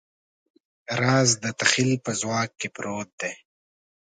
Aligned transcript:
راز 1.01 1.29
د 1.43 1.45
تخیل 1.59 1.91
په 2.05 2.11
ځواک 2.21 2.49
کې 2.59 2.67
پروت 2.75 3.09
دی. 3.21 3.33